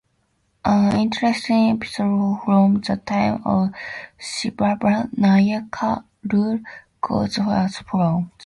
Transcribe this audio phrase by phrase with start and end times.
[0.65, 3.69] An interesting episode from the time of
[4.19, 6.59] Shivappa Nayaka's rule
[7.01, 8.23] goes as follows.